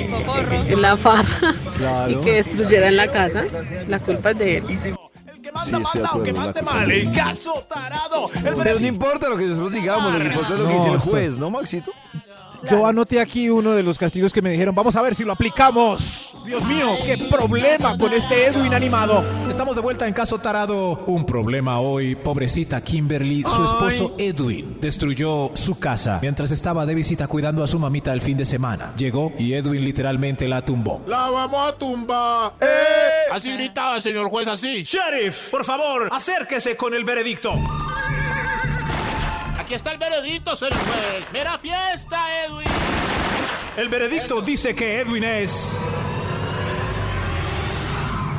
cocorro. 0.09 0.77
la 0.77 0.97
farra 0.97 1.55
Claro. 1.77 2.11
y 2.11 2.15
que 2.23 2.31
destruyeran 2.33 2.95
la 2.95 3.07
casa. 3.11 3.45
La 3.87 3.99
culpa 3.99 4.31
es 4.31 4.37
de 4.37 4.57
él. 4.57 4.63
El 4.69 5.41
que 5.41 5.51
manda 5.51 5.77
Sí, 5.79 5.83
estoy 5.83 6.01
de 6.01 6.03
manda 6.03 6.09
o 6.13 6.23
que 6.23 6.29
acuerdo, 6.31 6.41
mande 6.45 6.61
la 6.61 6.71
mal. 6.71 6.91
El 6.91 7.03
culpa 7.05 7.23
caso 7.23 7.65
tarado. 7.69 8.29
El 8.33 8.53
Pero 8.63 8.79
no 8.79 8.87
importa 8.87 9.29
lo 9.29 9.37
que 9.37 9.45
nosotros 9.45 9.73
digamos, 9.73 10.13
lo 10.13 10.19
que 10.19 10.25
importa 10.25 10.53
es 10.53 10.59
lo 10.59 10.67
que 10.67 10.73
dice 10.73 10.89
el 10.89 10.99
juez, 10.99 11.37
¿no, 11.37 11.49
Maxito? 11.49 11.91
Yo 12.69 12.85
anoté 12.85 13.19
aquí 13.19 13.50
uno 13.50 13.71
de 13.71 13.83
los 13.83 13.97
castigos 13.97 14.33
que 14.33 14.41
me 14.41 14.50
dijeron, 14.50 14.74
vamos 14.74 14.95
a 14.95 15.01
ver 15.01 15.15
si 15.15 15.24
lo 15.24 15.33
aplicamos. 15.33 16.33
Dios 16.45 16.63
mío, 16.65 16.89
qué 17.03 17.17
problema 17.17 17.97
con 17.97 18.13
este 18.13 18.45
Edwin 18.45 18.74
animado. 18.74 19.25
Estamos 19.50 19.75
de 19.75 19.81
vuelta 19.81 20.07
en 20.07 20.13
caso 20.13 20.38
tarado. 20.38 21.03
Un 21.07 21.25
problema 21.25 21.79
hoy. 21.79 22.15
Pobrecita 22.15 22.81
Kimberly, 22.83 23.43
su 23.43 23.63
esposo 23.63 24.15
Edwin 24.17 24.77
destruyó 24.79 25.51
su 25.55 25.79
casa 25.79 26.19
mientras 26.21 26.51
estaba 26.51 26.85
de 26.85 26.95
visita 26.95 27.27
cuidando 27.27 27.63
a 27.63 27.67
su 27.67 27.79
mamita 27.79 28.13
el 28.13 28.21
fin 28.21 28.38
de 28.38 28.45
semana. 28.45 28.93
Llegó 28.97 29.33
y 29.38 29.53
Edwin 29.53 29.83
literalmente 29.83 30.47
la 30.47 30.63
tumbó. 30.63 31.01
La 31.07 31.29
vamos 31.29 31.74
a 31.74 31.77
tumbar. 31.77 32.53
¡Eh! 32.62 33.31
Así 33.31 33.51
gritaba 33.53 33.95
el 33.95 34.01
señor 34.01 34.29
juez, 34.29 34.47
así. 34.47 34.83
Sheriff, 34.83 35.50
por 35.50 35.65
favor, 35.65 36.09
acérquese 36.12 36.75
con 36.77 36.93
el 36.93 37.03
veredicto. 37.03 37.53
Aquí 39.65 39.74
está 39.74 39.93
el 39.93 39.98
veredicto, 39.98 40.55
señor 40.55 40.75
juez. 40.75 41.31
Mera 41.34 41.57
fiesta, 41.57 42.45
Edwin. 42.45 42.67
El 43.75 43.89
veredicto 43.89 44.39
dice 44.39 44.75
que 44.75 45.00
Edwin 45.00 45.24
es 45.24 45.75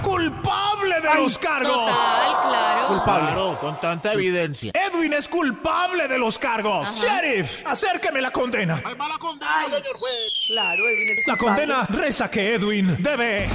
culpable 0.05 1.01
de 1.01 1.15
los 1.17 1.37
cargos. 1.37 1.73
Total, 1.73 2.49
claro. 2.49 2.87
Culpable. 2.87 3.27
Claro, 3.27 3.59
con 3.61 3.81
tanta 3.81 4.13
evidencia. 4.13 4.71
Edwin 4.73 5.15
es 5.15 5.27
culpable 5.27 6.07
de 6.07 6.17
los 6.17 6.39
cargos. 6.39 6.95
Sheriff, 7.03 7.67
acérqueme 7.67 8.21
la 8.21 8.31
condena. 8.31 8.81
Ahí 8.85 8.95
va 8.95 9.09
la 9.09 9.19
condena, 9.19 9.65
señor 9.65 9.97
juez. 9.99 10.33
Claro, 10.47 10.89
Edwin 10.89 11.09
es 11.09 11.27
La 11.27 11.37
condena 11.37 11.87
reza 11.91 12.31
que 12.31 12.55
Edwin 12.55 13.03
debe 13.03 13.49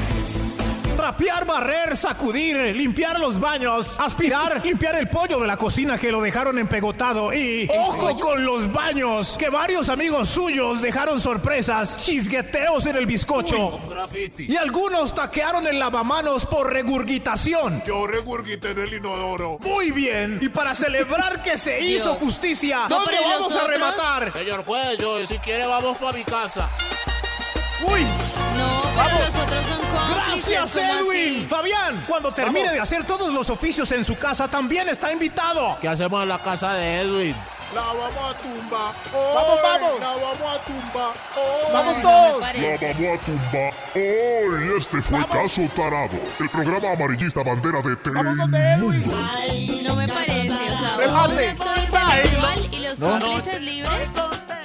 Trapear, 0.96 1.46
barrer, 1.46 1.98
sacudir, 1.98 2.58
limpiar 2.76 3.20
los 3.20 3.40
baños, 3.40 3.88
aspirar, 3.98 4.64
limpiar 4.64 4.96
el 4.96 5.10
pollo 5.10 5.40
de 5.40 5.48
la 5.48 5.58
cocina 5.58 5.98
que 5.98 6.12
lo 6.12 6.22
dejaron 6.22 6.60
empegotado 6.60 7.34
y... 7.34 7.68
¡Ojo 7.76 8.20
con 8.20 8.46
los 8.46 8.72
baños! 8.72 9.36
Que 9.40 9.50
varios 9.50 9.90
amigos 9.90 10.30
suyos 10.30 10.82
dejaron 10.82 11.20
sorpresas, 11.20 11.98
chisgueteos 11.98 12.86
en 12.86 12.98
el 12.98 13.06
bizcocho. 13.08 13.80
Y 14.38 14.56
algunos 14.58 15.16
taquearon 15.16 15.66
el 15.66 15.80
lavamanos 15.80 16.46
por 16.46 16.72
regurgitación. 16.72 17.82
Yo 17.88 18.06
regurgité 18.06 18.72
en 18.72 18.80
el 18.80 18.94
inodoro. 18.94 19.58
Muy 19.62 19.92
bien. 19.92 20.40
Y 20.42 20.50
para 20.50 20.76
celebrar 20.76 21.42
que 21.42 21.58
se 21.58 21.82
hizo 21.86 22.14
justicia, 22.16 22.82
No, 22.90 22.98
¿dónde 22.98 23.12
pero 23.18 23.28
¿y 23.28 23.32
vamos 23.32 23.56
a 23.56 23.68
rematar? 23.68 24.34
Señor 24.38 24.64
juez, 24.66 24.98
yo 25.00 25.26
si 25.26 25.38
quiere 25.40 25.66
vamos 25.66 25.98
para 25.98 26.18
mi 26.18 26.24
casa. 26.24 26.70
¡Uy! 27.92 28.06
Pero 28.96 29.18
son 29.32 29.82
cómplices. 29.96 30.48
¡Gracias, 30.50 30.72
¿cómo 30.72 31.12
Edwin! 31.12 31.38
así? 31.38 31.46
Fabián, 31.48 32.04
cuando 32.08 32.32
termine 32.32 32.60
Vamos. 32.62 32.74
de 32.76 32.80
hacer 32.82 33.04
todos 33.06 33.34
los 33.34 33.50
oficios 33.50 33.92
en 33.92 34.04
su 34.04 34.18
casa, 34.18 34.48
también 34.48 34.90
está 34.90 35.12
invitado. 35.12 35.78
¿Qué 35.82 35.88
hacemos 35.88 36.24
en 36.24 36.30
la 36.30 36.40
casa 36.40 36.74
de 36.74 37.02
Edwin? 37.02 37.36
La 37.74 37.82
vamos 37.82 38.04
a 38.06 38.38
tumba. 38.38 38.92
Vamos, 39.14 39.60
vamos. 39.64 40.00
La 40.02 40.08
vamos 40.08 40.42
a 40.42 40.60
tumba. 40.66 41.14
¡Vamos 41.74 41.98
No, 41.98 42.04
todos! 42.04 42.40
La 42.42 42.48
parece. 42.48 42.94
vamos 42.94 43.20
a 43.22 43.26
tumbar. 43.26 43.74
Hoy 43.96 44.78
este 44.78 45.02
fue 45.02 45.26
Caso 45.28 45.62
Tarado, 45.74 46.20
el 46.40 46.50
programa 46.50 46.92
amarillista 46.92 47.44
bandera 47.44 47.82
de 47.82 47.96
¡Vamos 48.12 48.38
donde 48.38 48.60
Edwin! 48.60 49.04
Telemundo. 49.04 49.90
No 49.90 49.96
me 49.96 50.08
parece, 50.08 50.52
o 50.52 50.58
sea, 50.58 50.98
un 50.98 51.40
actor 51.40 51.78
y 52.72 52.78
los 52.80 53.00
cómplices 53.00 53.62
libres. 53.62 54.10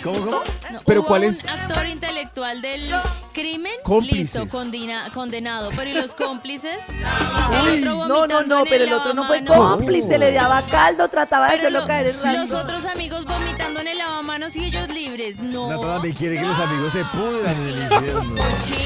¿Cómo, 0.06 0.24
cómo? 0.24 0.42
No, 0.72 0.80
Pero 0.86 1.00
hubo 1.00 1.08
¿cuál 1.08 1.22
un 1.22 1.28
es? 1.28 1.44
actor 1.44 1.86
intelectual 1.86 2.60
del 2.62 2.90
crimen, 3.32 3.72
Cómplices. 3.82 4.34
listo, 4.42 4.48
condena- 4.56 5.10
condenado. 5.12 5.70
Pero 5.76 5.90
¿y 5.90 5.94
los 5.94 6.12
cómplices? 6.12 6.78
Uy, 6.88 7.78
El 7.78 7.88
otro 7.88 8.08
no, 8.08 8.26
no, 8.26 8.42
no, 8.42 8.64
pero 8.64 8.84
el 8.84 8.92
otro 8.92 9.14
no 9.14 9.26
fue 9.26 9.44
cómplice, 9.44 10.18
le 10.18 10.32
daba 10.32 10.62
caldo, 10.62 11.08
trataba 11.08 11.46
de 11.46 11.50
Pero 11.52 11.62
hacerlo 11.62 11.80
lo- 11.80 11.86
caer 11.86 12.06
en 12.24 12.40
los 12.40 12.52
otros 12.52 12.84
amigos 12.84 13.24
vomitando 13.24 13.80
en 13.80 13.88
el 13.88 13.98
lavamanos 13.98 14.54
y 14.56 14.64
ellos 14.64 14.88
libres. 14.92 15.38
No. 15.38 15.68
Nata 15.70 16.02
me 16.02 16.14
quiere 16.14 16.36
que 16.36 16.42
los 16.46 16.58
amigos 16.58 16.92
se 16.92 17.04
pudran 17.04 17.56
en 17.56 17.68
el 17.68 17.82
infierno. 17.82 18.34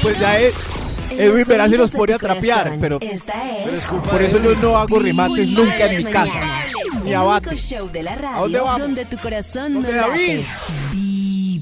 Pues 0.01 0.19
ya 0.19 0.39
es. 0.39 0.53
En 1.09 1.19
Edwin 1.19 1.45
Verá 1.45 1.67
se 1.67 1.77
los 1.77 1.91
de 1.91 1.97
pone 1.97 2.13
a 2.13 2.17
trapear, 2.17 2.77
pero 2.79 2.97
Esta 3.01 3.33
Pero 3.65 3.75
es 3.77 3.85
por 3.85 4.17
de 4.19 4.25
eso 4.27 4.41
yo 4.41 4.55
no 4.55 4.77
hago 4.77 4.97
remates 4.97 5.49
nunca 5.49 5.85
en 5.87 5.97
mi 5.97 6.03
de 6.05 6.09
casa. 6.11 6.39
Ni 7.03 7.09
el 7.11 7.15
abate. 7.17 7.57
show 7.57 7.89
de 7.91 8.01
la 8.03 8.11
¿A 8.13 8.15
dónde 8.15 8.29
radio 8.59 8.63
vamos? 8.63 8.79
donde 8.81 9.03
tu 9.05 9.17
corazón 9.17 9.73
no. 9.73 9.81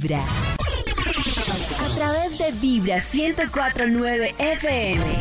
A 0.02 1.96
través 1.96 2.38
de 2.40 2.52
Vibra 2.54 3.04
1049 3.04 4.34
FM. 4.38 5.20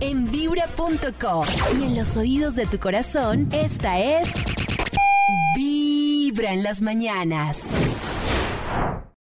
En 0.00 0.30
vibra.com. 0.30 1.44
Y 1.78 1.82
en 1.82 1.94
los 1.94 2.16
oídos 2.16 2.54
de 2.54 2.64
tu 2.64 2.78
corazón, 2.78 3.48
esta 3.52 3.98
es. 3.98 4.28
Vibra 5.54 6.54
en 6.54 6.62
las 6.62 6.80
mañanas. 6.80 7.74